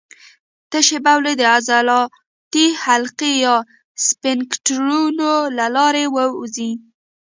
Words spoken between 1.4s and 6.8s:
عضلاتي حلقې یا سفینکترونو له لارې ووځي.